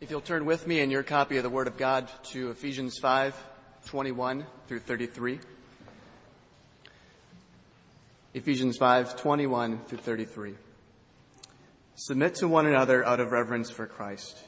[0.00, 2.98] If you'll turn with me in your copy of the Word of God to Ephesians
[3.02, 3.34] 5
[3.86, 5.40] 21 through 33.
[8.32, 10.54] Ephesians 5 21 through 33.
[11.96, 14.38] Submit to one another out of reverence for Christ.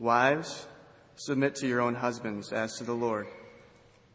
[0.00, 0.66] Wives,
[1.14, 3.28] submit to your own husbands as to the Lord.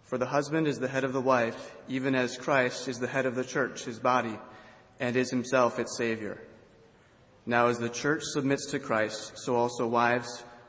[0.04, 3.26] For the husband is the head of the wife, even as Christ is the head
[3.26, 4.38] of the church, his body,
[5.00, 6.42] and is himself its Savior.
[7.46, 10.44] Now, as the church submits to Christ, so also wives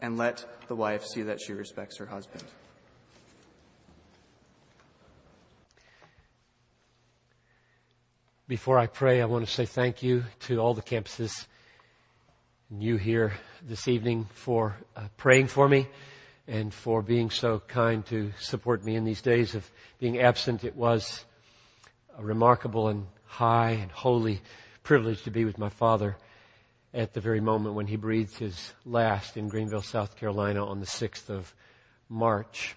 [0.00, 2.44] and let the wife see that she respects her husband.
[8.48, 11.46] Before I pray, I want to say thank you to all the campuses
[12.70, 15.86] and you here this evening for uh, praying for me
[16.48, 20.64] and for being so kind to support me in these days of being absent.
[20.64, 21.24] It was
[22.18, 24.40] a remarkable and high and holy
[24.82, 26.16] privilege to be with my father
[26.92, 30.86] at the very moment when he breathed his last in Greenville, South Carolina on the
[30.86, 31.54] 6th of
[32.08, 32.76] March.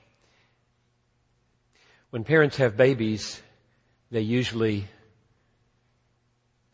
[2.11, 3.41] When parents have babies,
[4.11, 4.86] they usually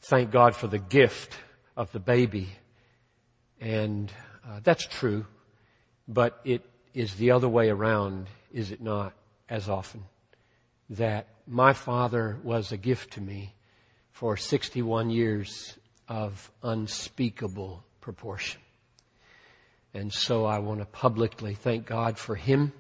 [0.01, 1.38] thank God for the gift
[1.77, 2.50] of the baby.
[3.61, 4.11] And
[4.45, 5.25] uh, that's true,
[6.07, 9.13] but it is the other way around, is it not,
[9.47, 10.03] as often?
[10.89, 13.56] That my father was a gift to me
[14.11, 15.78] for 61 years
[16.09, 18.59] of unspeakable proportion.
[19.93, 22.73] And so I want to publicly thank God for him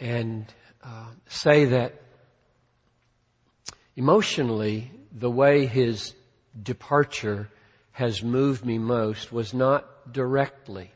[0.00, 0.46] and
[0.82, 1.94] uh, say that
[3.94, 6.14] emotionally, the way his
[6.60, 7.48] departure
[7.92, 10.90] has moved me most was not directly.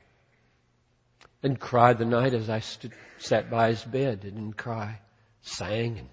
[1.43, 4.21] And cried the night as I stood, sat by his bed.
[4.21, 5.01] Didn't cry.
[5.43, 6.09] Sang and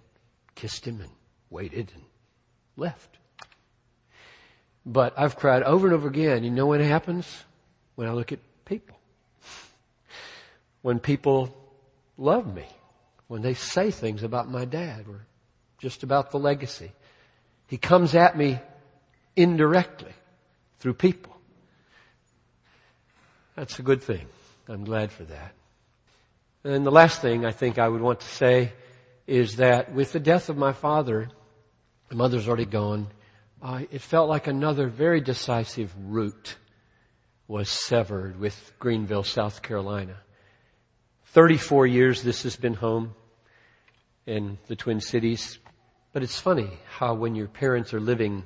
[0.54, 1.10] kissed him and
[1.50, 2.04] waited and
[2.76, 3.18] left.
[4.86, 6.44] But I've cried over and over again.
[6.44, 7.26] You know what happens?
[7.96, 8.98] When I look at people.
[10.82, 11.56] When people
[12.18, 12.66] love me.
[13.28, 15.26] When they say things about my dad or
[15.80, 16.92] just about the legacy.
[17.68, 18.60] He comes at me
[19.36, 20.12] indirectly
[20.80, 21.36] through people.
[23.56, 24.28] That's a good thing.
[24.68, 25.54] I'm glad for that.
[26.64, 28.74] And the last thing I think I would want to say
[29.28, 31.30] is that with the death of my father,
[32.10, 33.08] my mother's already gone,
[33.64, 36.58] uh, it felt like another very decisive root
[37.48, 40.18] was severed with Greenville, South Carolina.
[41.28, 43.16] 34 years this has been home
[44.26, 45.60] in the Twin Cities.
[46.12, 48.44] But it's funny how when your parents are living,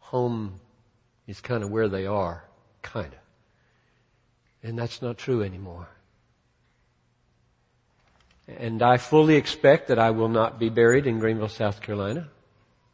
[0.00, 0.60] home
[1.28, 2.44] is kind of where they are.
[2.82, 3.20] Kind of.
[4.64, 5.88] And that's not true anymore.
[8.48, 12.28] And I fully expect that I will not be buried in Greenville, South Carolina.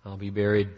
[0.04, 0.68] I'll be buried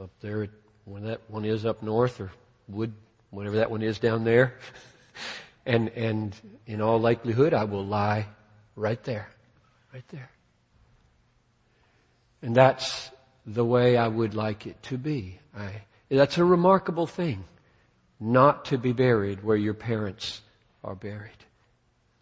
[0.00, 0.48] up there,
[0.84, 2.30] when that one is up north or
[2.68, 2.92] Wood,
[3.30, 4.54] whatever that one is down there.
[5.66, 6.34] and, and
[6.66, 8.26] in all likelihood, I will lie
[8.74, 9.28] right there.
[9.92, 10.30] Right there.
[12.42, 13.10] And that's
[13.46, 15.38] the way I would like it to be.
[15.56, 17.44] I, that's a remarkable thing.
[18.18, 20.40] Not to be buried where your parents
[20.82, 21.30] are buried.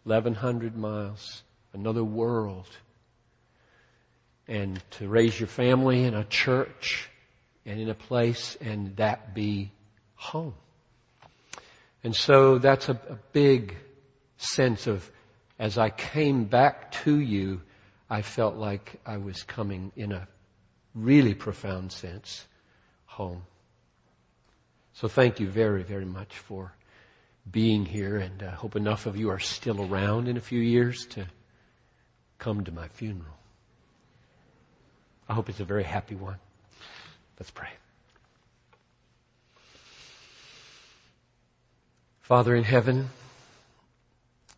[0.03, 1.43] 1100 miles.
[1.73, 2.67] Another world.
[4.47, 7.09] And to raise your family in a church
[7.65, 9.71] and in a place and that be
[10.15, 10.53] home.
[12.03, 13.75] And so that's a, a big
[14.37, 15.11] sense of
[15.57, 17.61] as I came back to you,
[18.09, 20.27] I felt like I was coming in a
[20.93, 22.45] really profound sense
[23.05, 23.43] home.
[24.93, 26.73] So thank you very, very much for
[27.49, 31.05] being here and I hope enough of you are still around in a few years
[31.07, 31.27] to
[32.37, 33.37] come to my funeral.
[35.27, 36.37] I hope it's a very happy one.
[37.39, 37.69] Let's pray.
[42.21, 43.09] Father in heaven,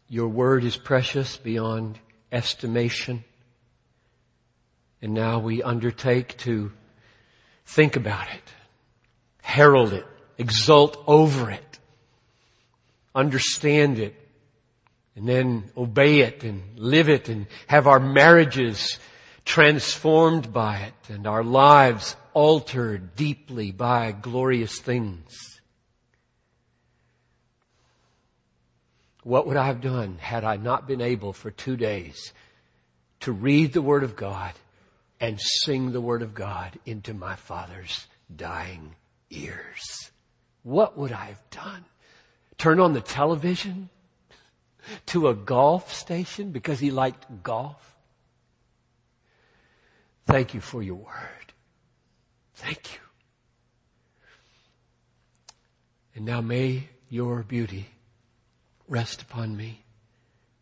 [0.10, 2.00] Your word is precious beyond
[2.32, 3.26] estimation.
[5.02, 6.72] And now we undertake to
[7.66, 8.54] think about it,
[9.42, 10.06] herald it,
[10.38, 11.80] exult over it,
[13.14, 14.16] understand it,
[15.16, 18.98] and then obey it and live it and have our marriages
[19.48, 25.62] transformed by it and our lives altered deeply by glorious things.
[29.24, 32.34] What would I have done had I not been able for two days
[33.22, 34.54] to read the Word of God
[35.20, 38.96] and sing the Word of God into my Father's dying
[39.30, 40.12] ears?
[40.64, 41.86] What would I have done?
[42.58, 43.90] Turn on the television?
[45.08, 47.97] to a golf station because he liked golf.
[50.28, 51.54] Thank you for your word.
[52.56, 53.00] Thank you.
[56.16, 57.88] And now may your beauty
[58.90, 59.86] rest upon me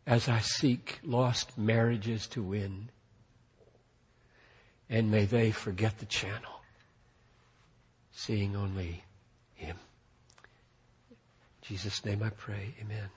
[0.06, 2.90] as I seek lost marriages to win.
[4.88, 6.60] And may they forget the channel,
[8.12, 9.02] seeing only
[9.54, 9.76] Him.
[11.10, 11.16] In
[11.62, 12.74] Jesus' name I pray.
[12.80, 13.08] Amen.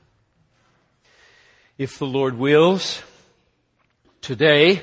[1.77, 3.03] If the Lord wills,
[4.21, 4.81] today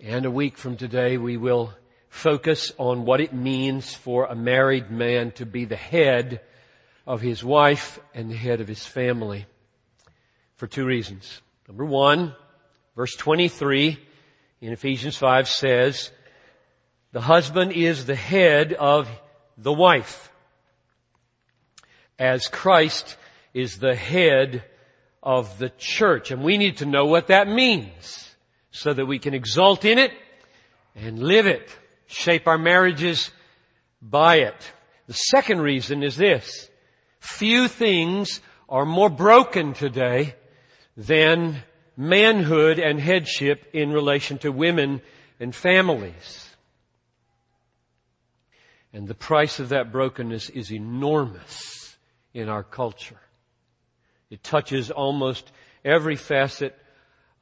[0.00, 1.72] and a week from today we will
[2.08, 6.40] focus on what it means for a married man to be the head
[7.04, 9.46] of his wife and the head of his family
[10.54, 11.40] for two reasons.
[11.66, 12.34] Number one,
[12.94, 13.98] verse 23
[14.60, 16.12] in Ephesians 5 says,
[17.10, 19.08] the husband is the head of
[19.56, 20.30] the wife
[22.20, 23.16] as Christ
[23.52, 24.62] is the head
[25.22, 26.30] of the church.
[26.30, 28.27] And we need to know what that means
[28.78, 30.12] so that we can exult in it
[30.94, 31.68] and live it,
[32.06, 33.30] shape our marriages
[34.00, 34.72] by it.
[35.06, 36.70] The second reason is this.
[37.18, 40.34] Few things are more broken today
[40.96, 41.62] than
[41.96, 45.02] manhood and headship in relation to women
[45.40, 46.48] and families.
[48.92, 51.96] And the price of that brokenness is enormous
[52.32, 53.20] in our culture.
[54.30, 55.50] It touches almost
[55.84, 56.76] every facet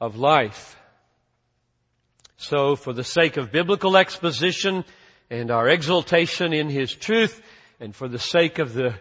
[0.01, 0.77] of life.
[2.37, 4.85] So for the sake of biblical exposition
[5.29, 7.41] and our exaltation in His truth
[7.79, 8.93] and for the sake of the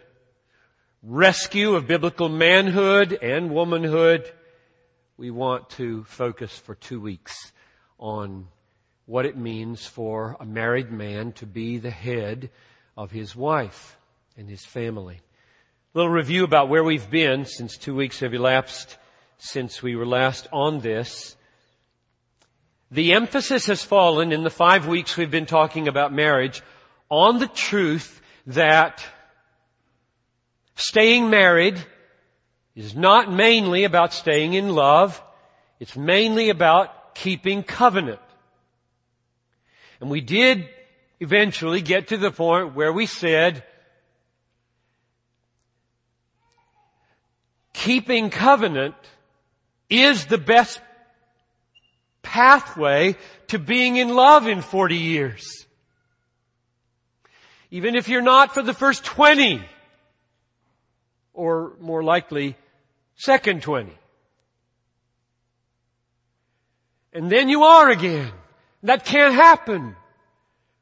[1.02, 4.32] rescue of biblical manhood and womanhood,
[5.18, 7.52] we want to focus for two weeks
[7.98, 8.48] on
[9.04, 12.50] what it means for a married man to be the head
[12.96, 13.98] of his wife
[14.38, 15.20] and his family
[15.94, 18.96] A little review about where we've been since two weeks have elapsed
[19.38, 21.36] since we were last on this.
[22.90, 26.62] The emphasis has fallen in the five weeks we've been talking about marriage
[27.08, 29.04] on the truth that
[30.76, 31.84] staying married
[32.76, 35.20] is not mainly about staying in love.
[35.80, 38.20] It's mainly about keeping covenant.
[40.00, 40.68] And we did
[41.18, 43.64] eventually get to the point where we said
[47.72, 48.94] keeping covenant
[49.88, 50.80] is the best
[52.36, 53.16] pathway
[53.46, 55.64] to being in love in 40 years.
[57.70, 59.62] Even if you're not for the first 20,
[61.32, 62.54] or more likely,
[63.14, 63.90] second 20.
[67.14, 68.32] And then you are again.
[68.82, 69.96] That can't happen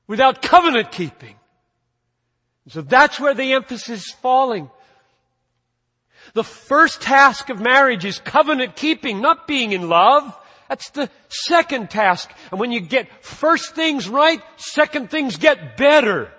[0.08, 1.36] without covenant keeping.
[2.66, 4.70] So that's where the emphasis is falling.
[6.32, 10.36] The first task of marriage is covenant keeping, not being in love.
[10.74, 12.32] That's the second task.
[12.50, 16.32] And when you get first things right, second things get better.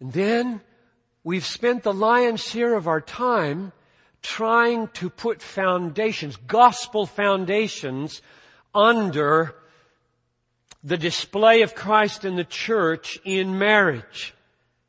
[0.00, 0.62] And then
[1.24, 3.72] we've spent the lion's share of our time
[4.22, 8.22] trying to put foundations, gospel foundations,
[8.74, 9.54] under
[10.82, 14.32] the display of Christ in the church in marriage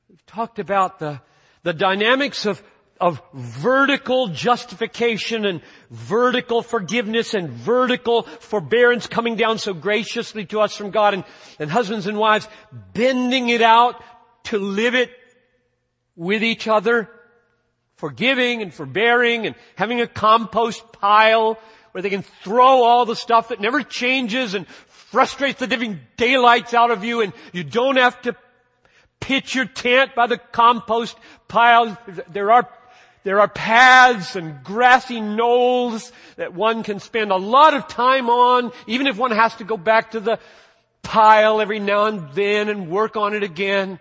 [0.10, 1.20] We've talked about the,
[1.64, 2.64] the dynamics of,
[3.00, 10.76] of vertical justification and vertical forgiveness and vertical forbearance coming down so graciously to us
[10.76, 11.24] from God and,
[11.60, 12.48] and husbands and wives
[12.94, 14.04] bending it out
[14.46, 15.12] to live it
[16.16, 17.10] with each other,
[17.96, 21.58] forgiving and forbearing and having a compost pile
[21.92, 26.74] where they can throw all the stuff that never changes and frustrates the living daylights
[26.74, 28.36] out of you and you don't have to
[29.20, 31.98] pitch your tent by the compost pile.
[32.32, 32.70] There are
[33.24, 38.72] there are paths and grassy knolls that one can spend a lot of time on,
[38.88, 40.40] even if one has to go back to the
[41.02, 44.00] pile every now and then and work on it again.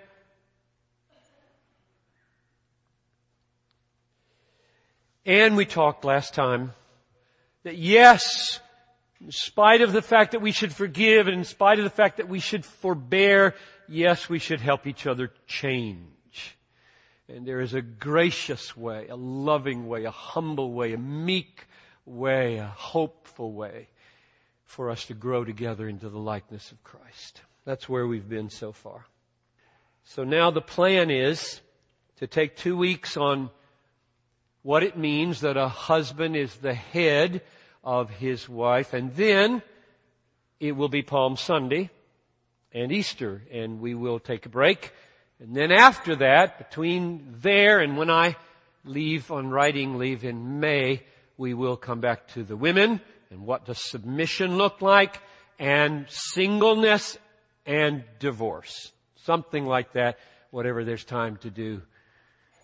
[5.27, 6.73] And we talked last time
[7.65, 8.61] that yes,
[9.21, 12.17] in spite of the fact that we should forgive and in spite of the fact
[12.17, 13.55] that we should forbear,
[13.89, 16.18] yes, we should help each other change.
[17.29, 21.67] And there is a gracious way, a loving way, a humble way, a meek
[22.07, 23.89] way, a hopeful way
[24.65, 27.43] for us to grow together into the likeness of Christ.
[27.65, 29.07] That's where we've been so far.
[30.05, 31.61] So now the plan is
[32.17, 33.51] to take two weeks on
[34.63, 37.43] what it means that a husband is the head
[37.85, 39.63] of his wife and then
[40.61, 41.91] it will be Palm Sunday
[42.73, 44.93] and Easter and we will take a break
[45.41, 48.37] and then after that between there and when I
[48.85, 51.03] leave on writing leave in May
[51.37, 55.21] we will come back to the women and what does submission look like
[55.59, 57.19] and singleness
[57.67, 58.93] and divorce.
[59.17, 60.19] Something like that,
[60.51, 61.83] whatever there's time to do.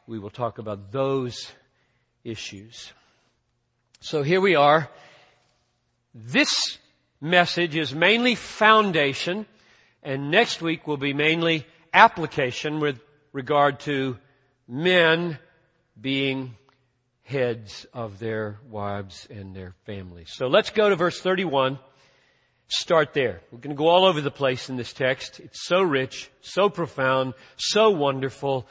[0.07, 1.51] We will talk about those
[2.25, 2.93] issues.
[4.01, 4.91] So here we are.
[6.15, 6.79] This
[7.21, 9.47] message is mainly foundation
[10.03, 13.01] and next week will be mainly application with
[13.33, 14.19] regard to
[14.69, 15.39] men
[15.99, 16.57] being
[17.23, 20.31] heads of their wives and their families.
[20.35, 21.79] So let's go to verse 31.
[22.67, 23.41] Start there.
[23.51, 25.41] We're going to go all over the place in this text.
[25.41, 28.67] It's so rich, so profound, so wonderful.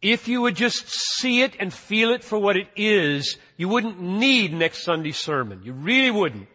[0.00, 4.00] If you would just see it and feel it for what it is, you wouldn't
[4.00, 5.62] need next Sunday's sermon.
[5.62, 6.48] You really wouldn't.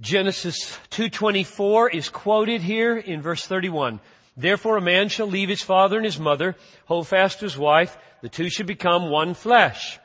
[0.00, 4.00] Genesis 2.24 is quoted here in verse 31.
[4.36, 7.98] Therefore a man shall leave his father and his mother, hold fast to his wife,
[8.22, 9.98] the two should become one flesh.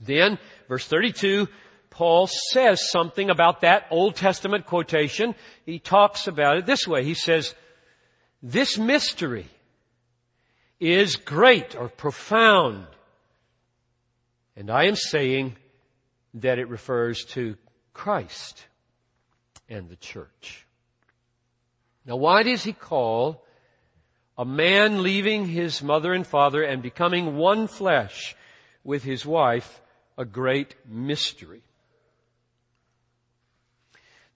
[0.00, 0.38] Then,
[0.68, 1.46] verse 32,
[1.90, 5.34] Paul says something about that Old Testament quotation.
[5.66, 7.04] He talks about it this way.
[7.04, 7.54] He says,
[8.42, 9.46] this mystery
[10.80, 12.86] is great or profound.
[14.56, 15.56] And I am saying
[16.34, 17.56] that it refers to
[17.92, 18.66] Christ
[19.68, 20.66] and the church.
[22.04, 23.44] Now why does he call
[24.38, 28.36] a man leaving his mother and father and becoming one flesh
[28.84, 29.80] with his wife
[30.16, 31.62] a great mystery?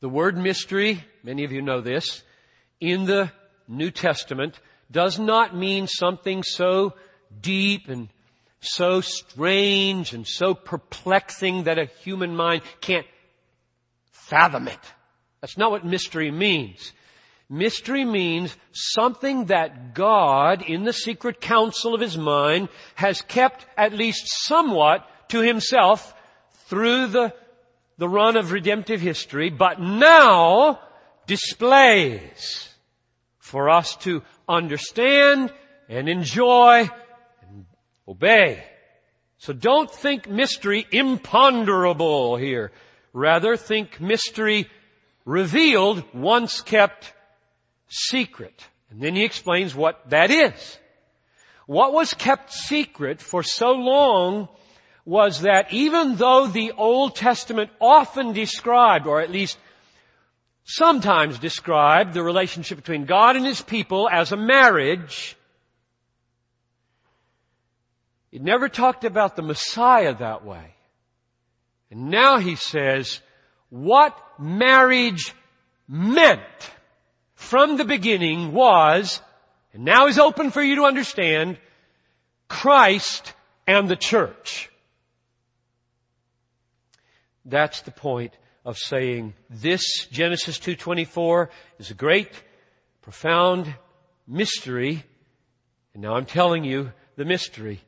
[0.00, 2.22] The word mystery, many of you know this,
[2.80, 3.30] in the
[3.68, 4.58] New Testament
[4.90, 6.94] does not mean something so
[7.40, 8.08] deep and
[8.60, 13.06] so strange and so perplexing that a human mind can't
[14.10, 14.78] fathom it.
[15.40, 16.92] That's not what mystery means.
[17.48, 23.92] Mystery means something that God, in the secret counsel of His mind, has kept at
[23.92, 26.14] least somewhat to Himself
[26.66, 27.34] through the,
[27.98, 30.78] the run of redemptive history, but now
[31.26, 32.68] displays
[33.38, 35.52] for us to understand
[35.88, 36.88] and enjoy
[37.48, 37.66] and
[38.06, 38.62] obey.
[39.38, 42.70] So don't think mystery imponderable here.
[43.12, 44.68] Rather think mystery
[45.30, 47.12] revealed, once kept
[47.88, 48.66] secret.
[48.90, 50.78] And then he explains what that is.
[51.66, 54.48] What was kept secret for so long
[55.04, 59.56] was that even though the Old Testament often described, or at least
[60.64, 65.36] sometimes described, the relationship between God and His people as a marriage,
[68.32, 70.74] it never talked about the Messiah that way.
[71.90, 73.20] And now he says,
[73.70, 75.34] what marriage
[75.88, 76.40] meant
[77.34, 79.20] from the beginning was,
[79.72, 81.58] and now is open for you to understand,
[82.48, 83.34] Christ
[83.66, 84.70] and the church.
[87.44, 92.30] That's the point of saying this Genesis 2.24 is a great,
[93.02, 93.74] profound
[94.26, 95.04] mystery.
[95.94, 97.80] And now I'm telling you the mystery.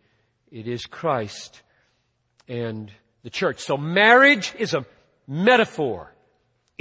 [0.50, 1.62] It is Christ
[2.48, 2.90] and
[3.22, 3.60] the church.
[3.60, 4.84] So marriage is a
[5.26, 6.11] metaphor.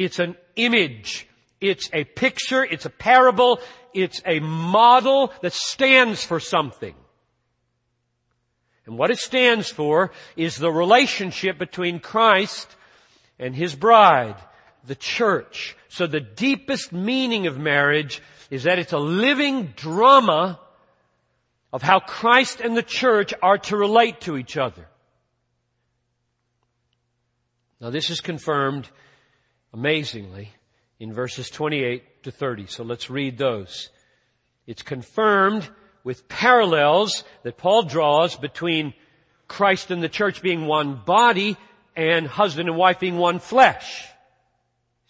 [0.03, 1.27] It's an image
[1.61, 3.59] it's a picture, it's a parable,
[3.93, 6.95] it's a model that stands for something.
[8.87, 12.75] And what it stands for is the relationship between Christ
[13.37, 14.37] and His bride,
[14.87, 15.77] the church.
[15.87, 20.59] So the deepest meaning of marriage is that it's a living drama
[21.71, 24.87] of how Christ and the church are to relate to each other.
[27.79, 28.89] Now this is confirmed
[29.73, 30.53] amazingly
[30.99, 32.67] in verses 28 to 30.
[32.67, 33.89] So let's read those.
[34.67, 35.67] It's confirmed
[36.03, 38.93] with parallels that Paul draws between
[39.47, 41.57] Christ and the church being one body
[41.95, 44.07] and husband and wife being one flesh.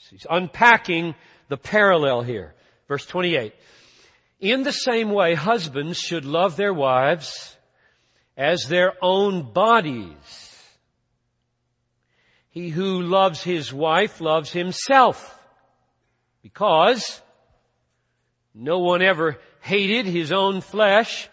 [0.09, 1.15] He's unpacking
[1.47, 2.53] the parallel here.
[2.87, 3.53] Verse 28.
[4.41, 7.55] In the same way, husbands should love their wives
[8.35, 10.50] as their own bodies.
[12.51, 15.39] He who loves his wife loves himself
[16.43, 17.21] because
[18.53, 21.29] no one ever hated his own flesh,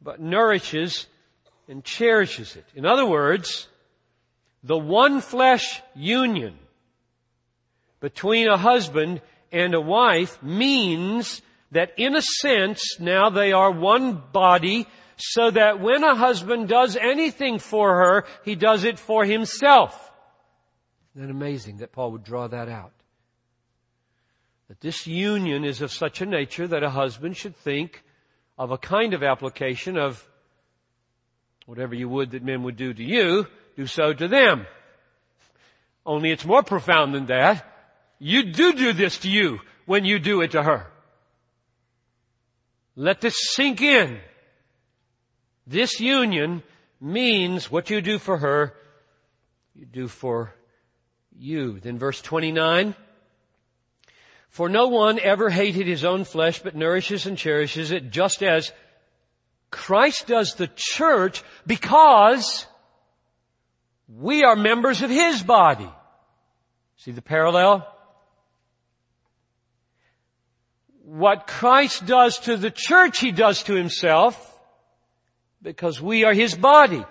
[0.00, 1.06] but nourishes
[1.68, 2.64] and cherishes it.
[2.74, 3.68] In other words,
[4.62, 6.58] the one flesh union
[8.00, 9.20] between a husband
[9.52, 14.86] and a wife means that in a sense now they are one body
[15.16, 20.11] so that when a husband does anything for her, he does it for himself.
[21.14, 22.92] Isn't that amazing that Paul would draw that out?
[24.68, 28.02] That this union is of such a nature that a husband should think
[28.58, 30.26] of a kind of application of
[31.66, 34.66] whatever you would that men would do to you, do so to them.
[36.06, 37.66] Only it's more profound than that.
[38.18, 40.86] You do do this to you when you do it to her.
[42.96, 44.18] Let this sink in.
[45.66, 46.62] This union
[47.00, 48.74] means what you do for her,
[49.74, 50.54] you do for
[51.38, 51.80] you.
[51.80, 52.94] Then verse 29.
[54.48, 58.70] For no one ever hated his own flesh, but nourishes and cherishes it just as
[59.70, 62.66] Christ does the church because
[64.08, 65.88] we are members of His body.
[66.96, 67.88] See the parallel?
[71.04, 74.60] What Christ does to the church, He does to Himself
[75.62, 77.04] because we are His body.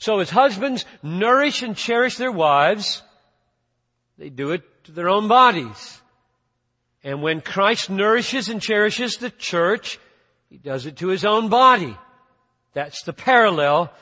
[0.00, 3.02] So as husbands nourish and cherish their wives,
[4.16, 6.00] they do it to their own bodies.
[7.04, 9.98] And when Christ nourishes and cherishes the church,
[10.48, 11.96] He does it to His own body.
[12.72, 13.92] That's the parallel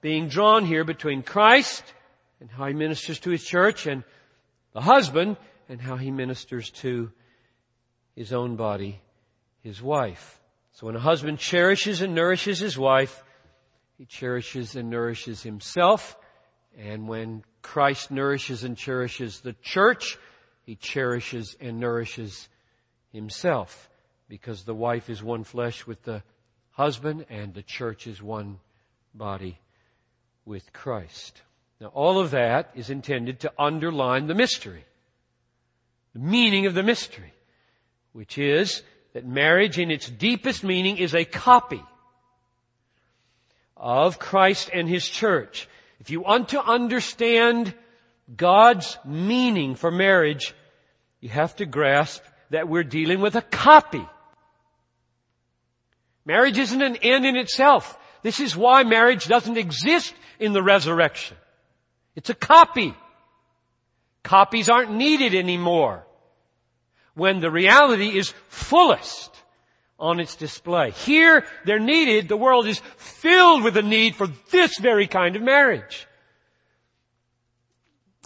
[0.00, 1.84] being drawn here between Christ
[2.40, 4.04] and how He ministers to His church and
[4.72, 5.36] the husband
[5.68, 7.12] and how He ministers to
[8.16, 9.02] His own body,
[9.62, 10.40] His wife.
[10.72, 13.22] So when a husband cherishes and nourishes his wife,
[14.02, 16.16] he cherishes and nourishes himself.
[16.76, 20.18] And when Christ nourishes and cherishes the church,
[20.64, 22.48] he cherishes and nourishes
[23.12, 23.88] himself
[24.28, 26.24] because the wife is one flesh with the
[26.72, 28.58] husband and the church is one
[29.14, 29.60] body
[30.44, 31.40] with Christ.
[31.80, 34.84] Now all of that is intended to underline the mystery,
[36.12, 37.34] the meaning of the mystery,
[38.12, 41.84] which is that marriage in its deepest meaning is a copy
[43.82, 45.68] of Christ and His church.
[45.98, 47.74] If you want to understand
[48.34, 50.54] God's meaning for marriage,
[51.20, 54.06] you have to grasp that we're dealing with a copy.
[56.24, 57.98] Marriage isn't an end in itself.
[58.22, 61.36] This is why marriage doesn't exist in the resurrection.
[62.14, 62.94] It's a copy.
[64.22, 66.06] Copies aren't needed anymore
[67.14, 69.41] when the reality is fullest
[70.02, 70.90] on its display.
[70.90, 72.28] Here, they're needed.
[72.28, 76.08] The world is filled with a need for this very kind of marriage.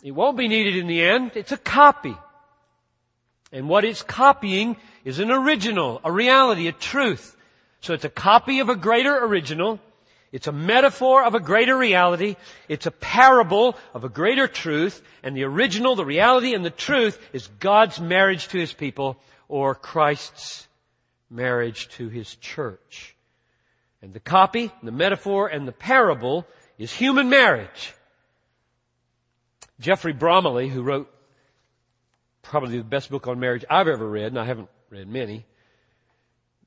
[0.02, 1.32] It won't be needed in the end.
[1.34, 2.16] It's a copy.
[3.52, 7.36] And what it's copying is an original, a reality, a truth.
[7.80, 9.78] So it's a copy of a greater original.
[10.32, 12.36] It's a metaphor of a greater reality.
[12.68, 15.02] It's a parable of a greater truth.
[15.22, 19.74] And the original, the reality, and the truth is God's marriage to His people or
[19.74, 20.65] Christ's
[21.30, 23.16] marriage to His church.
[24.02, 26.46] And the copy, the metaphor, and the parable
[26.78, 27.94] is human marriage.
[29.80, 31.12] Geoffrey Bromiley, who wrote
[32.42, 35.44] probably the best book on marriage I've ever read, and I haven't read many,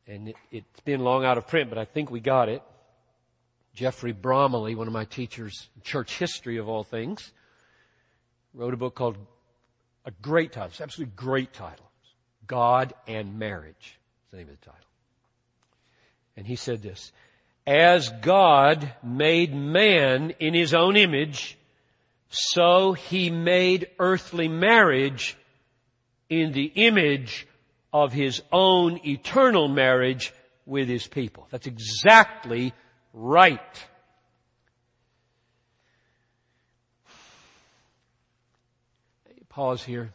[0.08, 2.62] and it, has been long out of print, but I think we got it.
[3.74, 7.32] Geoffrey Bromiley, one of my teachers church history of all things,
[8.54, 9.18] wrote a book called
[10.06, 11.86] a great title, it's absolutely great title.
[12.48, 13.99] God and Marriage.
[14.30, 14.88] That's the name of the title.
[16.38, 17.12] And he said this,
[17.66, 21.58] as God made man in his own image,
[22.30, 25.36] so he made earthly marriage
[26.30, 27.48] in the image
[27.92, 30.32] of his own eternal marriage
[30.66, 31.48] with his people.
[31.50, 32.74] That's exactly
[33.14, 33.60] right.
[39.50, 40.14] Pause here.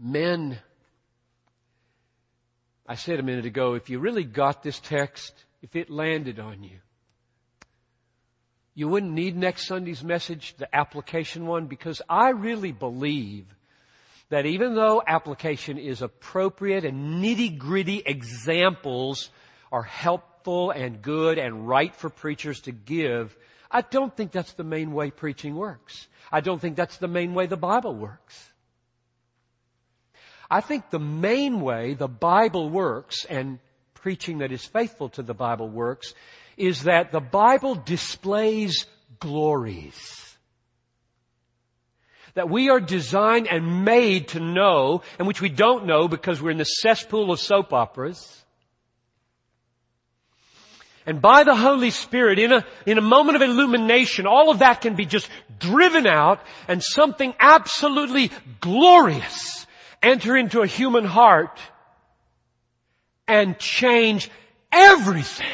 [0.00, 0.58] Men,
[2.90, 6.64] I said a minute ago, if you really got this text, if it landed on
[6.64, 6.78] you,
[8.74, 13.46] you wouldn't need next Sunday's message, the application one, because I really believe
[14.30, 19.30] that even though application is appropriate and nitty gritty examples
[19.70, 23.36] are helpful and good and right for preachers to give,
[23.70, 26.08] I don't think that's the main way preaching works.
[26.32, 28.49] I don't think that's the main way the Bible works.
[30.50, 33.58] I think the main way the Bible works and
[33.94, 36.14] preaching that is faithful to the Bible works
[36.56, 38.86] is that the Bible displays
[39.20, 40.30] glories
[42.34, 46.50] that we are designed and made to know, and which we don't know because we're
[46.50, 48.44] in the cesspool of soap operas.
[51.06, 54.80] And by the Holy Spirit, in a, in a moment of illumination, all of that
[54.80, 59.66] can be just driven out and something absolutely glorious
[60.02, 61.58] enter into a human heart
[63.26, 64.30] and change
[64.72, 65.46] everything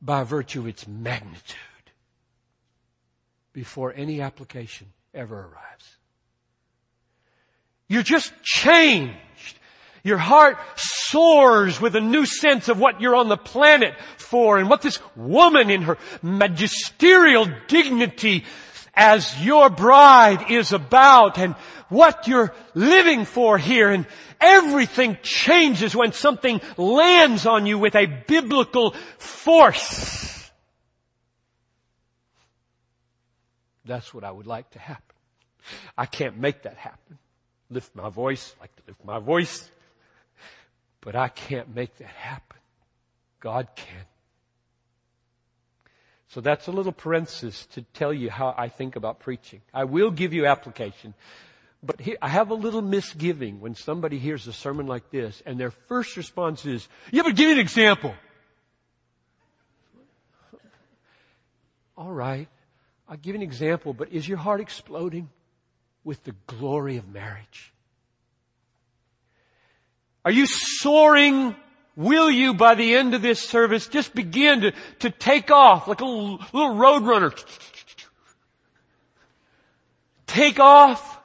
[0.00, 1.56] by virtue of its magnitude
[3.52, 5.96] before any application ever arrives.
[7.88, 9.58] You're just changed.
[10.04, 14.70] Your heart soars with a new sense of what you're on the planet for and
[14.70, 18.44] what this woman in her magisterial dignity
[18.98, 21.54] as your bride is about and
[21.88, 24.06] what you're living for here and
[24.40, 30.50] everything changes when something lands on you with a biblical force.
[33.84, 35.02] That's what I would like to happen.
[35.96, 37.18] I can't make that happen.
[37.70, 39.70] Lift my voice, like to lift my voice,
[41.00, 42.58] but I can't make that happen.
[43.40, 44.07] God can.
[46.28, 49.62] So that's a little parenthesis to tell you how I think about preaching.
[49.72, 51.14] I will give you application.
[51.82, 55.58] But here, I have a little misgiving when somebody hears a sermon like this and
[55.58, 58.14] their first response is, yeah, but give me an example.
[61.96, 62.48] All right.
[63.08, 65.30] I'll give you an example, but is your heart exploding
[66.04, 67.72] with the glory of marriage?
[70.24, 71.56] Are you soaring?
[71.98, 76.00] Will you, by the end of this service, just begin to, to take off like
[76.00, 77.32] a little, little road runner?
[80.28, 81.18] Take off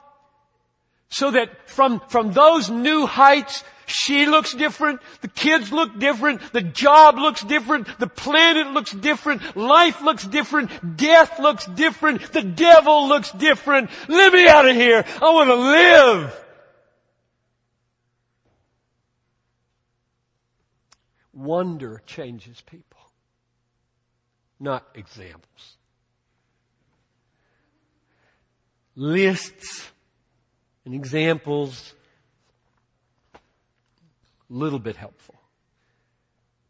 [1.10, 5.00] so that from, from those new heights, she looks different.
[5.20, 6.52] The kids look different.
[6.52, 7.86] The job looks different.
[8.00, 9.56] The planet looks different.
[9.56, 10.96] Life looks different.
[10.96, 12.32] Death looks different.
[12.32, 13.90] The devil looks different.
[14.08, 15.04] Let me out of here.
[15.22, 16.43] I want to live.
[21.34, 23.00] Wonder changes people,
[24.60, 25.76] not examples.
[28.94, 29.90] Lists
[30.84, 31.94] and examples
[33.34, 33.38] a
[34.48, 35.34] little bit helpful.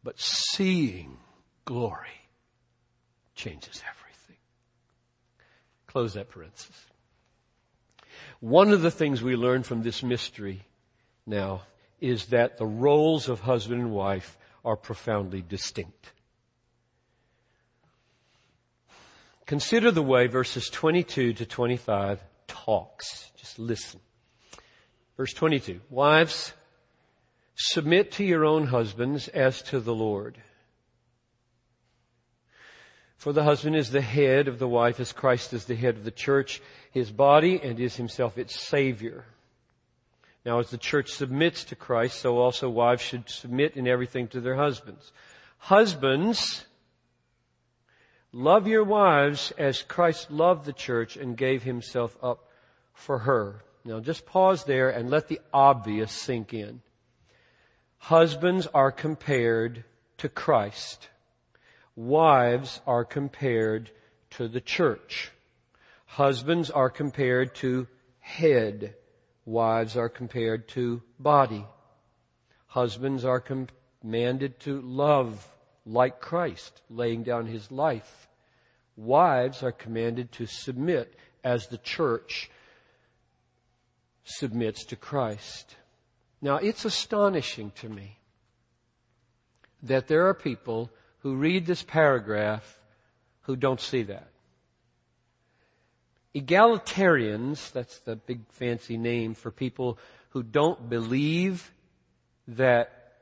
[0.02, 1.18] But seeing
[1.64, 2.08] glory
[3.34, 4.36] changes everything.
[5.86, 6.86] Close that parenthesis.
[8.40, 10.62] One of the things we learn from this mystery
[11.26, 11.62] now
[12.00, 16.12] is that the roles of husband and wife are profoundly distinct.
[19.46, 23.30] Consider the way verses 22 to 25 talks.
[23.36, 24.00] Just listen.
[25.16, 25.80] Verse 22.
[25.90, 26.54] Wives,
[27.56, 30.38] Submit to your own husbands as to the Lord.
[33.16, 36.04] For the husband is the head of the wife as Christ is the head of
[36.04, 39.24] the church, his body, and is himself its savior.
[40.44, 44.40] Now as the church submits to Christ, so also wives should submit in everything to
[44.40, 45.12] their husbands.
[45.56, 46.66] Husbands,
[48.32, 52.50] love your wives as Christ loved the church and gave himself up
[52.92, 53.64] for her.
[53.84, 56.82] Now just pause there and let the obvious sink in.
[57.98, 59.84] Husbands are compared
[60.18, 61.08] to Christ.
[61.96, 63.90] Wives are compared
[64.32, 65.30] to the church.
[66.04, 67.86] Husbands are compared to
[68.20, 68.94] head.
[69.44, 71.66] Wives are compared to body.
[72.66, 75.46] Husbands are commanded to love
[75.86, 78.28] like Christ, laying down his life.
[78.96, 82.50] Wives are commanded to submit as the church
[84.24, 85.76] submits to Christ.
[86.40, 88.18] Now, it's astonishing to me
[89.82, 92.80] that there are people who read this paragraph
[93.42, 94.28] who don't see that.
[96.34, 99.98] Egalitarians, that's the big fancy name for people
[100.30, 101.72] who don't believe
[102.48, 103.12] that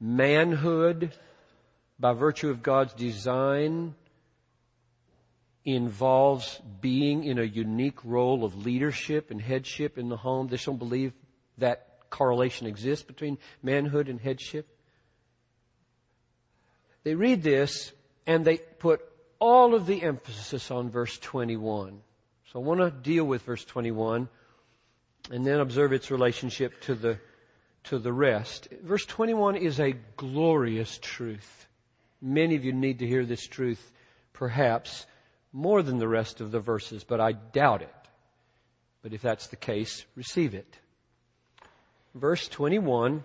[0.00, 1.12] manhood,
[1.98, 3.94] by virtue of God's design,
[5.64, 10.48] involves being in a unique role of leadership and headship in the home.
[10.48, 11.12] They don't believe
[11.58, 14.66] that correlation exists between manhood and headship.
[17.04, 17.92] They read this
[18.26, 19.00] and they put
[19.40, 22.00] all of the emphasis on verse 21.
[22.52, 24.28] So I want to deal with verse 21
[25.30, 27.18] and then observe its relationship to the,
[27.84, 28.68] to the rest.
[28.82, 31.66] Verse 21 is a glorious truth.
[32.22, 33.92] Many of you need to hear this truth
[34.32, 35.06] perhaps
[35.52, 37.94] more than the rest of the verses, but I doubt it.
[39.02, 40.78] But if that's the case, receive it
[42.14, 43.24] verse 21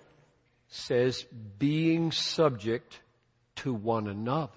[0.67, 1.25] says
[1.57, 2.99] being subject
[3.57, 4.51] to one another.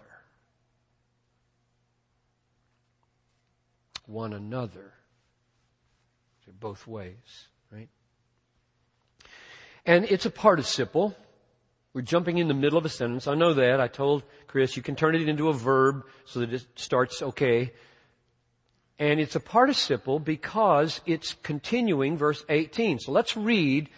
[4.09, 4.95] One another.
[6.61, 7.91] Both ways, right?
[9.85, 11.15] And it's a participle.
[11.93, 13.27] We're jumping in the middle of a sentence.
[13.27, 13.81] I know that.
[13.81, 17.73] I told Chris you can turn it into a verb so that it starts okay.
[18.99, 23.01] And it's a participle because it's continuing verse 18.
[23.01, 23.91] So let's read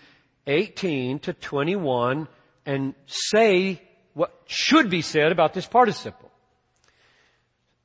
[0.48, 2.26] 18 to 21
[2.66, 3.80] and say
[4.14, 6.30] what should be said about this participle.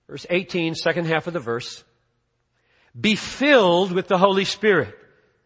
[0.08, 1.84] Verse 18, second half of the verse.
[3.00, 4.98] Be filled with the Holy Spirit.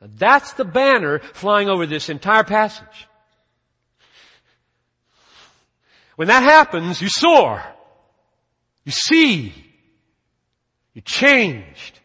[0.02, 3.08] That's the banner flying over this entire passage.
[6.16, 7.64] When that happens, you soar.
[8.86, 9.54] You see.
[10.94, 12.00] You changed.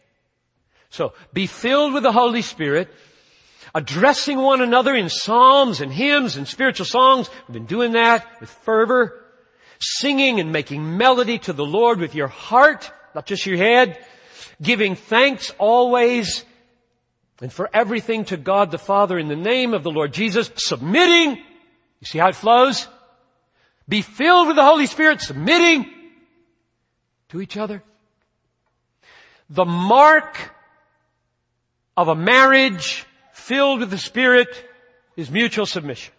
[0.89, 2.89] So, be filled with the Holy Spirit
[3.75, 7.29] addressing one another in psalms and hymns and spiritual songs.
[7.47, 9.21] We've been doing that with fervor.
[9.79, 14.03] Singing and making melody to the Lord with your heart, not just your head.
[14.61, 16.45] Giving thanks always
[17.41, 20.49] and for everything to God the Father in the name of the Lord Jesus.
[20.55, 21.37] Submitting.
[21.37, 22.87] You see how it flows?
[23.87, 25.91] Be filled with the Holy Spirit, submitting
[27.29, 27.83] to each other.
[29.49, 30.37] The mark
[31.95, 34.47] of a marriage filled with the Spirit
[35.15, 36.13] is mutual submission.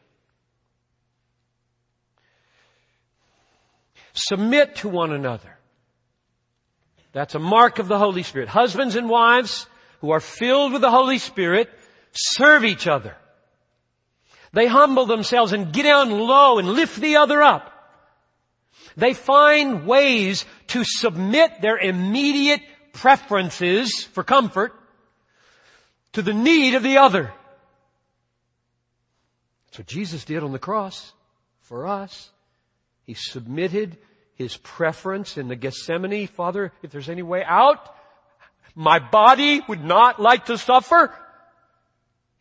[4.12, 5.55] Submit to one another.
[7.16, 8.50] That's a mark of the Holy Spirit.
[8.50, 9.66] Husbands and wives
[10.02, 11.70] who are filled with the Holy Spirit
[12.12, 13.16] serve each other.
[14.52, 17.72] They humble themselves and get down low and lift the other up.
[18.98, 22.60] They find ways to submit their immediate
[22.92, 24.74] preferences for comfort
[26.12, 27.32] to the need of the other.
[29.68, 31.14] That's what Jesus did on the cross
[31.62, 32.30] for us.
[33.04, 33.96] He submitted
[34.36, 36.28] his preference in the Gethsemane.
[36.28, 37.94] Father, if there's any way out,
[38.74, 41.12] my body would not like to suffer.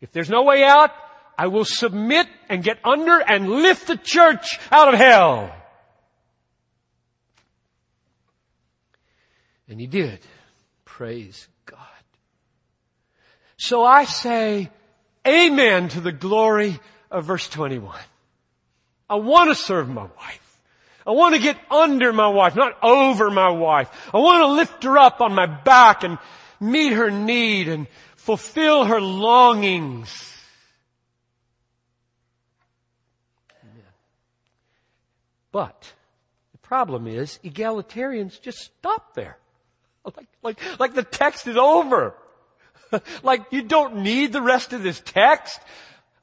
[0.00, 0.90] If there's no way out,
[1.38, 5.52] I will submit and get under and lift the church out of hell.
[9.68, 10.20] And he did.
[10.84, 11.78] Praise God.
[13.56, 14.70] So I say
[15.26, 16.78] amen to the glory
[17.10, 17.98] of verse 21.
[19.08, 20.45] I want to serve my wife.
[21.06, 23.88] I want to get under my wife, not over my wife.
[24.12, 26.18] I want to lift her up on my back and
[26.58, 30.32] meet her need and fulfill her longings.
[35.52, 35.92] But
[36.52, 39.38] the problem is egalitarians just stop there.
[40.04, 42.14] Like, like, like the text is over.
[43.24, 45.58] like you don't need the rest of this text.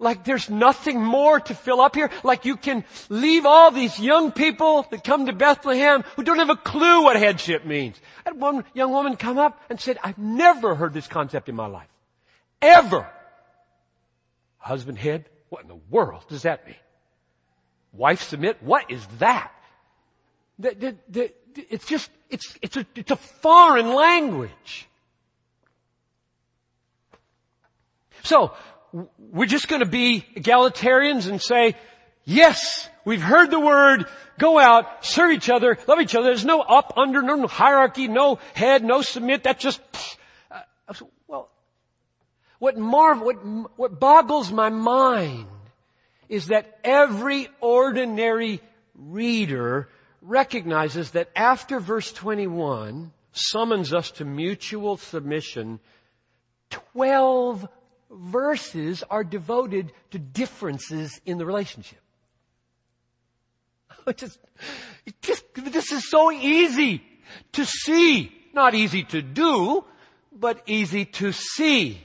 [0.04, 2.10] Like there's nothing more to fill up here.
[2.24, 6.50] Like you can leave all these young people that come to Bethlehem who don't have
[6.50, 8.00] a clue what headship means.
[8.26, 11.56] I had one young woman come up and said, I've never heard this concept in
[11.56, 11.88] my life.
[12.62, 13.10] Ever.
[14.58, 15.30] Husband head?
[15.50, 16.76] What in the world does that mean?
[17.94, 18.62] Wife submit?
[18.62, 19.52] What is that?
[20.60, 21.32] The, the, the,
[21.70, 24.88] it's just, it's, it's a, it's a foreign language.
[28.24, 28.54] So,
[29.18, 31.76] we're just going to be egalitarians and say,
[32.26, 34.06] yes, we've heard the word,
[34.38, 36.28] go out, serve each other, love each other.
[36.28, 39.44] There's no up, under, no hierarchy, no head, no submit.
[39.44, 39.82] That's just,
[40.52, 40.94] uh,
[41.28, 41.50] well,
[42.60, 43.36] what marvel, what,
[43.78, 45.48] what boggles my mind
[46.30, 48.62] is that every ordinary
[48.96, 49.90] reader
[50.22, 55.80] recognizes that after verse 21 summons us to mutual submission,
[56.70, 57.68] 12
[58.16, 62.00] verses are devoted to differences in the relationship.
[64.16, 64.40] just,
[65.22, 67.04] just, this is so easy
[67.54, 68.32] to see.
[68.54, 69.84] Not easy to do,
[70.32, 72.02] but easy to see.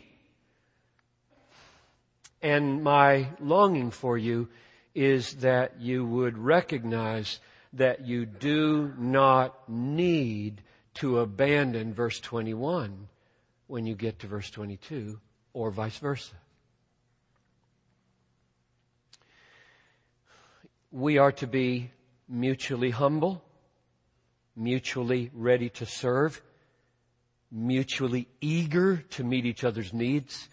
[2.40, 4.48] And my longing for you
[4.94, 7.40] is that you would recognize
[7.74, 10.62] that you do not need
[10.94, 13.08] to abandon verse 21
[13.66, 15.20] when you get to verse 22
[15.58, 16.34] or vice versa.
[20.92, 21.90] We are to be
[22.28, 23.42] mutually humble,
[24.54, 26.40] mutually ready to serve,
[27.50, 30.48] mutually eager to meet each other's needs,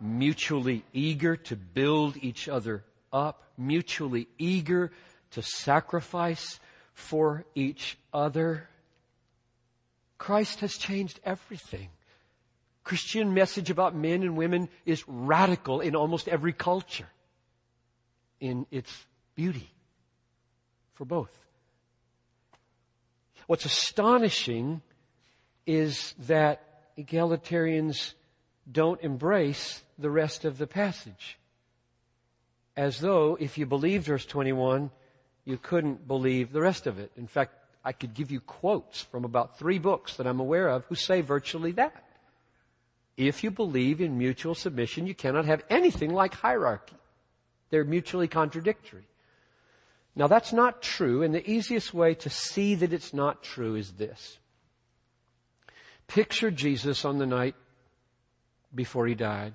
[0.00, 4.90] mutually eager to build each other up, mutually eager
[5.32, 6.58] to sacrifice
[6.94, 8.70] for each other.
[10.16, 11.90] Christ has changed everything.
[12.88, 17.08] Christian message about men and women is radical in almost every culture.
[18.40, 19.68] in its beauty
[20.94, 21.36] for both.
[23.46, 24.80] What's astonishing
[25.66, 28.14] is that egalitarians
[28.70, 31.36] don't embrace the rest of the passage.
[32.76, 34.90] As though if you believed verse 21,
[35.44, 37.10] you couldn't believe the rest of it.
[37.16, 37.52] In fact,
[37.84, 41.22] I could give you quotes from about three books that I'm aware of who say
[41.22, 42.07] virtually that.
[43.18, 46.94] If you believe in mutual submission, you cannot have anything like hierarchy.
[47.68, 49.08] They're mutually contradictory.
[50.14, 53.92] Now that's not true, and the easiest way to see that it's not true is
[53.92, 54.38] this.
[56.06, 57.56] Picture Jesus on the night
[58.72, 59.54] before he died.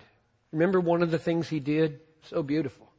[0.51, 2.01] Remember one of the things he did?
[2.23, 2.91] So beautiful.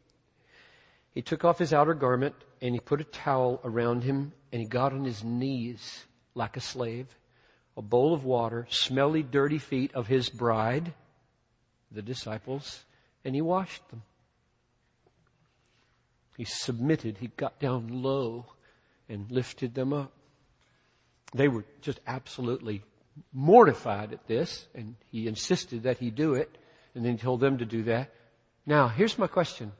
[1.12, 4.66] He took off his outer garment and he put a towel around him and he
[4.66, 7.14] got on his knees like a slave,
[7.76, 10.92] a bowl of water, smelly, dirty feet of his bride,
[11.90, 12.84] the disciples,
[13.24, 14.02] and he washed them.
[16.36, 18.46] He submitted, he got down low
[19.08, 20.12] and lifted them up.
[21.34, 22.82] They were just absolutely
[23.32, 26.56] mortified at this, and he insisted that he do it,
[26.94, 28.12] and then he told them to do that.
[28.66, 29.72] Now, here's my question.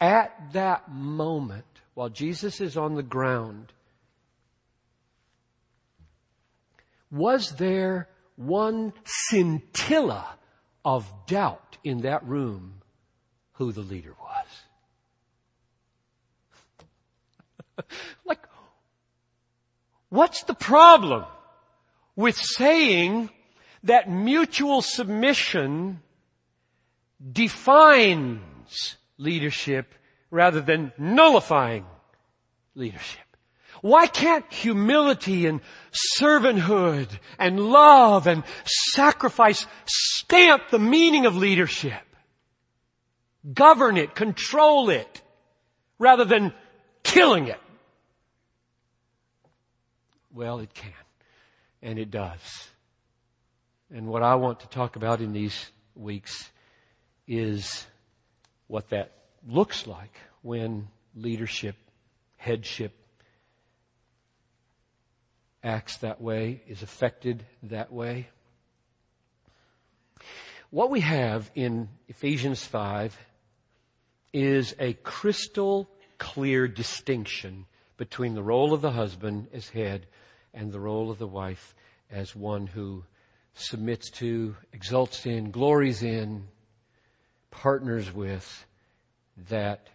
[0.00, 3.72] At that moment, while Jesus is on the ground,
[7.10, 10.26] was there one scintilla
[10.84, 12.80] of doubt in that room
[13.52, 14.46] who the leader was?
[18.24, 18.46] like,
[20.08, 21.24] what's the problem
[22.16, 23.30] with saying
[23.84, 26.00] that mutual submission
[27.32, 29.94] defines leadership
[30.30, 31.86] rather than nullifying
[32.74, 33.27] leadership?
[33.80, 35.60] Why can't humility and
[36.20, 42.02] servanthood and love and sacrifice stamp the meaning of leadership?
[43.52, 45.22] Govern it, control it,
[45.98, 46.52] rather than
[47.02, 47.60] killing it.
[50.32, 50.92] Well, it can.
[51.82, 52.68] And it does.
[53.90, 56.50] And what I want to talk about in these weeks
[57.26, 57.86] is
[58.66, 59.12] what that
[59.46, 61.76] looks like when leadership,
[62.36, 62.97] headship
[65.62, 68.28] acts that way, is affected that way.
[70.70, 73.18] What we have in Ephesians 5
[74.32, 77.66] is a crystal clear distinction
[77.96, 80.06] between the role of the husband as head
[80.52, 81.74] and the role of the wife
[82.10, 83.04] as one who
[83.54, 86.46] submits to, exalts in, glories in,
[87.50, 88.66] partners with
[89.48, 89.88] that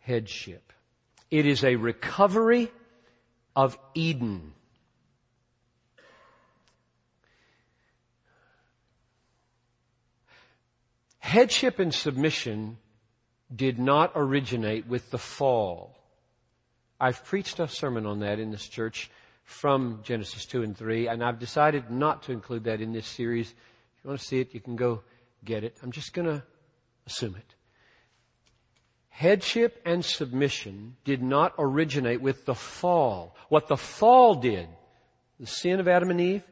[0.00, 0.72] headship.
[1.30, 2.70] It is a recovery
[3.54, 4.52] of Eden.
[11.28, 12.78] Headship and submission
[13.54, 15.94] did not originate with the fall.
[16.98, 19.10] I've preached a sermon on that in this church
[19.44, 23.50] from Genesis 2 and 3, and I've decided not to include that in this series.
[23.50, 25.02] If you want to see it, you can go
[25.44, 25.76] get it.
[25.82, 26.42] I'm just going to
[27.06, 27.54] assume it.
[29.10, 33.36] Headship and submission did not originate with the fall.
[33.50, 34.66] What the fall did,
[35.38, 36.44] the sin of Adam and Eve,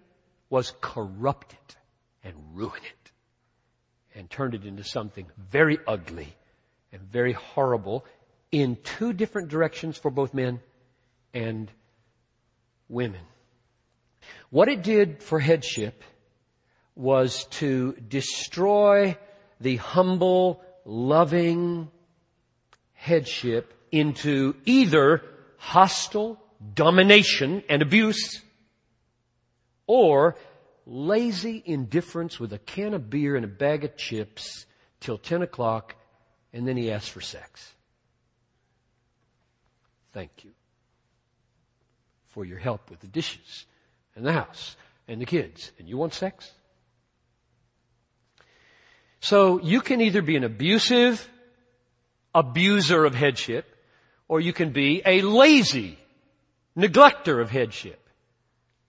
[0.50, 1.76] was corrupt it
[2.22, 3.05] and ruin it
[4.16, 6.34] and turned it into something very ugly
[6.92, 8.04] and very horrible
[8.50, 10.60] in two different directions for both men
[11.34, 11.70] and
[12.88, 13.20] women.
[14.50, 16.02] What it did for headship
[16.94, 19.18] was to destroy
[19.60, 21.90] the humble, loving
[22.94, 25.22] headship into either
[25.58, 26.40] hostile
[26.74, 28.40] domination and abuse
[29.86, 30.36] or
[30.86, 34.66] lazy indifference with a can of beer and a bag of chips
[35.00, 35.96] till 10 o'clock
[36.52, 37.74] and then he asks for sex.
[40.12, 40.52] Thank you
[42.28, 43.66] for your help with the dishes
[44.14, 44.76] and the house
[45.08, 45.72] and the kids.
[45.78, 46.50] And you want sex?
[49.20, 51.28] So you can either be an abusive
[52.34, 53.66] abuser of headship
[54.28, 55.98] or you can be a lazy
[56.76, 58.05] neglecter of headship.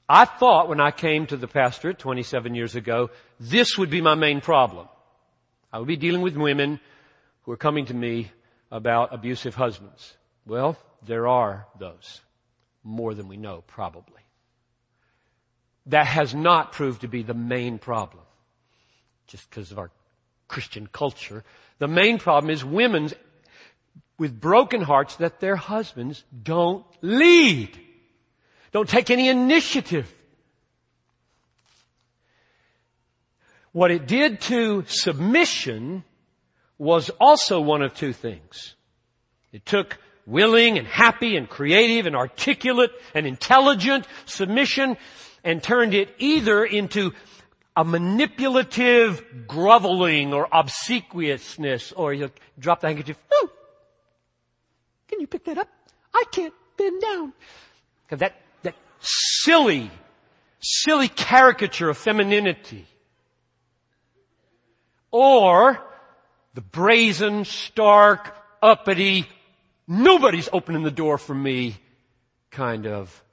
[0.10, 4.16] I thought when I came to the pastorate 27 years ago, this would be my
[4.16, 4.88] main problem.
[5.72, 6.80] I would be dealing with women
[7.44, 8.32] who are coming to me
[8.72, 10.16] about abusive husbands.
[10.46, 12.22] Well, there are those
[12.84, 14.22] more than we know, probably.
[15.88, 18.24] That has not proved to be the main problem,
[19.28, 19.92] just because of our
[20.48, 21.44] Christian culture.
[21.80, 23.12] The main problem is women
[24.18, 27.78] with broken hearts that their husbands don't lead,
[28.78, 30.14] don't take any initiative.
[33.72, 36.04] What it did to submission
[36.78, 38.76] was also one of two things.
[39.52, 39.98] It took
[40.28, 44.96] willing and happy and creative and articulate and intelligent submission
[45.44, 47.14] and turned it either into
[47.76, 53.18] a manipulative groveling or obsequiousness or you drop the handkerchief.
[53.34, 53.50] Oh,
[55.08, 55.70] can you pick that up?
[56.14, 57.34] I can't bend down.
[58.12, 58.36] That
[59.02, 59.92] silly,
[60.60, 62.86] silly caricature of femininity.
[65.12, 65.80] Or
[66.54, 69.28] the brazen, stark, uppity,
[69.88, 71.78] nobody's opening the door for me
[72.52, 73.24] kind of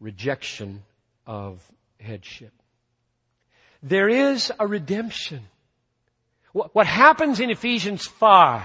[0.00, 0.82] rejection
[1.26, 1.62] of
[2.00, 2.52] headship.
[3.82, 5.40] There is a redemption.
[6.52, 8.62] What happens in Ephesians 5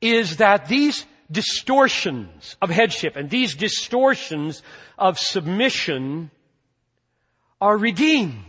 [0.00, 4.62] is that these distortions of headship and these distortions
[4.98, 6.30] of submission
[7.60, 8.44] are redeemed.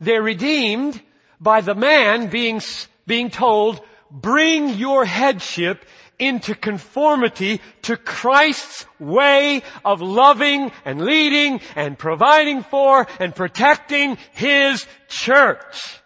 [0.00, 1.00] They're redeemed
[1.40, 2.60] by the man being,
[3.06, 3.80] being told,
[4.10, 5.84] bring your headship
[6.18, 14.86] into conformity to Christ's way of loving and leading and providing for and protecting His
[15.08, 16.00] church.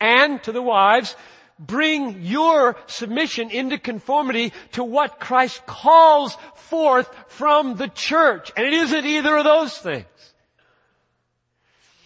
[0.00, 1.14] And to the wives,
[1.66, 8.50] bring your submission into conformity to what Christ calls forth from the church.
[8.56, 10.06] And it isn't either of those things.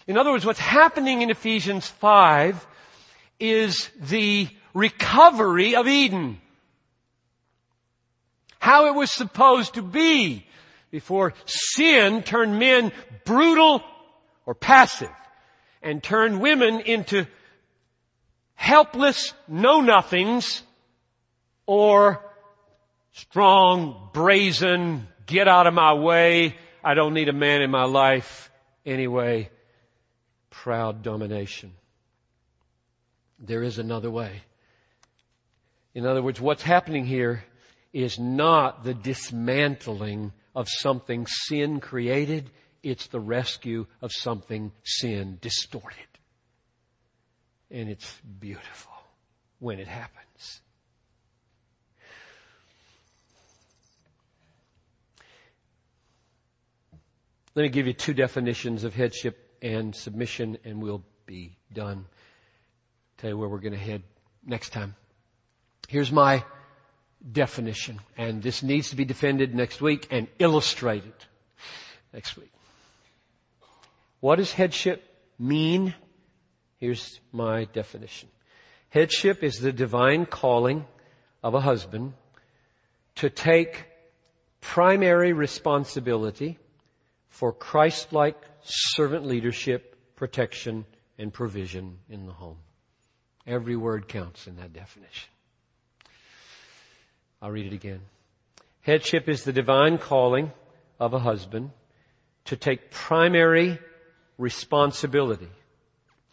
[0.07, 2.65] In other words, what's happening in Ephesians 5
[3.39, 6.39] is the recovery of Eden.
[8.59, 10.45] How it was supposed to be
[10.91, 12.91] before sin turned men
[13.25, 13.83] brutal
[14.45, 15.11] or passive
[15.81, 17.27] and turned women into
[18.57, 20.63] helpless know-nothings
[21.65, 22.21] or
[23.13, 28.51] strong, brazen, get out of my way, I don't need a man in my life
[28.85, 29.49] anyway,
[30.49, 31.73] proud domination.
[33.39, 34.41] There is another way.
[35.93, 37.43] In other words, what's happening here
[37.93, 42.49] is not the dismantling of something sin created,
[42.81, 46.06] it's the rescue of something sin distorted.
[47.69, 48.93] And it's beautiful
[49.59, 50.61] when it happens.
[57.55, 62.05] Let me give you two definitions of headship and submission and we'll be done.
[63.17, 64.03] Tell you where we're going to head
[64.45, 64.95] next time.
[65.87, 66.43] Here's my
[67.31, 71.13] definition, and this needs to be defended next week and illustrated
[72.13, 72.51] next week.
[74.19, 75.03] What does headship
[75.39, 75.95] mean?
[76.77, 78.29] Here's my definition.
[78.89, 80.85] Headship is the divine calling
[81.43, 82.13] of a husband
[83.15, 83.85] to take
[84.61, 86.59] primary responsibility
[87.29, 90.85] for Christ-like servant leadership, protection,
[91.17, 92.57] and provision in the home.
[93.45, 95.29] Every word counts in that definition.
[97.41, 98.01] I'll read it again.
[98.81, 100.51] Headship is the divine calling
[100.99, 101.71] of a husband
[102.45, 103.79] to take primary
[104.37, 105.49] responsibility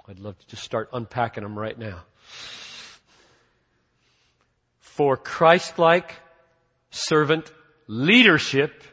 [0.07, 2.02] I'd love to just start unpacking them right now.
[4.80, 6.14] For Christ-like
[6.90, 7.50] servant
[7.86, 8.84] leadership,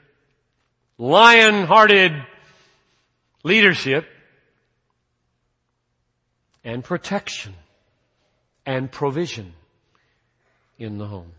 [0.97, 2.14] lion-hearted
[3.43, 4.07] leadership,
[6.64, 7.55] and protection
[8.66, 9.53] and provision
[10.78, 11.32] in the home.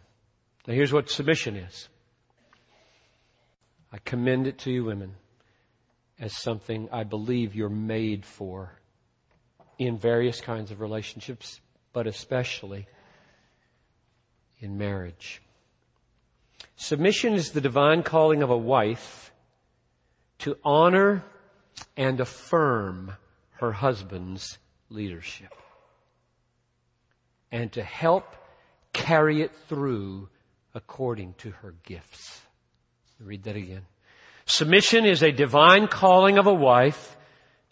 [0.67, 1.89] Now here's what submission is.
[3.93, 5.15] I commend it to you women
[6.19, 8.79] as something I believe you're made for
[9.87, 11.61] in various kinds of relationships,
[11.93, 12.87] but especially
[14.61, 15.43] in marriage.
[16.77, 19.33] Submission is the divine calling of a wife
[20.39, 21.25] to honor
[21.97, 23.13] and affirm
[23.53, 24.59] her husband's
[24.91, 25.53] leadership
[27.51, 28.35] and to help
[28.93, 30.29] carry it through
[30.75, 32.41] according to her gifts.
[33.21, 33.87] Read that again.
[34.47, 37.17] Submission is a divine calling of a wife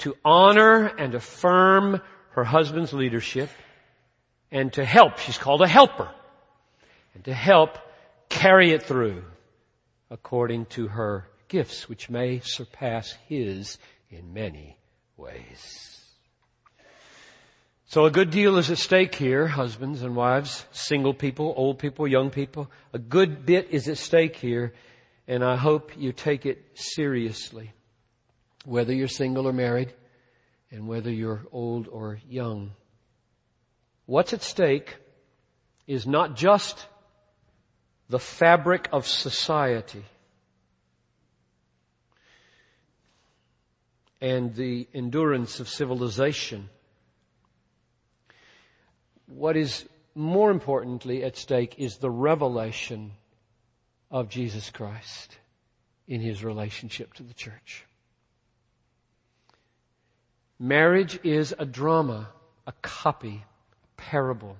[0.00, 3.50] to honor and affirm her husband's leadership
[4.50, 5.18] and to help.
[5.18, 6.10] She's called a helper.
[7.14, 7.78] And to help
[8.28, 9.24] carry it through
[10.10, 13.78] according to her gifts, which may surpass his
[14.10, 14.76] in many
[15.16, 15.98] ways.
[17.86, 22.06] So a good deal is at stake here, husbands and wives, single people, old people,
[22.06, 22.70] young people.
[22.92, 24.72] A good bit is at stake here,
[25.26, 27.72] and I hope you take it seriously
[28.64, 29.92] whether you're single or married,
[30.70, 32.72] and whether you're old or young.
[34.06, 34.96] What's at stake
[35.86, 36.86] is not just
[38.08, 40.04] the fabric of society
[44.20, 46.68] and the endurance of civilization.
[49.26, 53.12] What is more importantly at stake is the revelation
[54.10, 55.38] of Jesus Christ
[56.06, 57.86] in his relationship to the church.
[60.62, 62.28] Marriage is a drama,
[62.66, 64.58] a copy, a parable,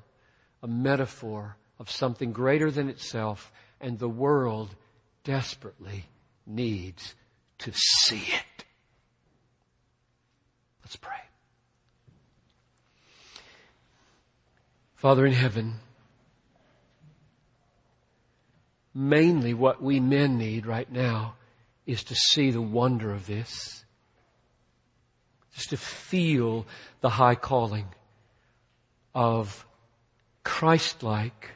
[0.63, 4.75] a metaphor of something greater than itself, and the world
[5.25, 6.07] desperately
[6.47, 7.15] needs
[7.59, 8.65] to see it.
[10.83, 11.21] Let's pray.
[14.95, 15.81] Father in heaven,
[18.95, 21.35] mainly what we men need right now
[21.85, 23.85] is to see the wonder of this.
[25.55, 26.67] Just to feel
[27.01, 27.87] the high calling
[29.15, 29.67] of
[30.45, 31.51] Christ-like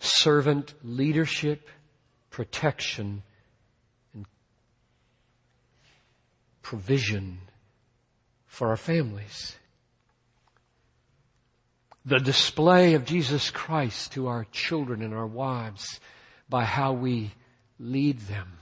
[0.00, 1.68] servant leadership,
[2.30, 3.22] protection,
[4.14, 4.26] and
[6.62, 7.38] provision
[8.46, 9.56] for our families.
[12.04, 16.00] The display of Jesus Christ to our children and our wives
[16.48, 17.32] by how we
[17.78, 18.58] lead them.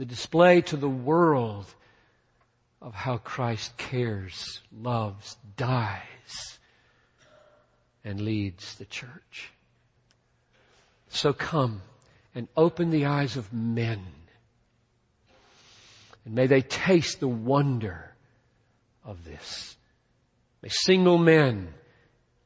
[0.00, 1.66] The display to the world
[2.80, 6.58] of how Christ cares, loves, dies,
[8.02, 9.50] and leads the church.
[11.10, 11.82] So come
[12.34, 14.00] and open the eyes of men.
[16.24, 18.14] And may they taste the wonder
[19.04, 19.76] of this.
[20.62, 21.74] May single men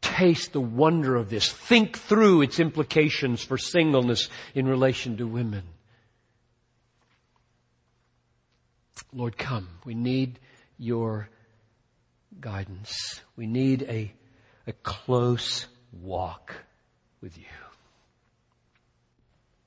[0.00, 1.52] taste the wonder of this.
[1.52, 5.62] Think through its implications for singleness in relation to women.
[9.14, 9.68] Lord, come.
[9.84, 10.40] We need
[10.76, 11.28] your
[12.40, 13.20] guidance.
[13.36, 14.12] We need a,
[14.66, 16.52] a close walk
[17.20, 17.44] with you.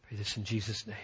[0.08, 0.96] Pray this in Jesus' name.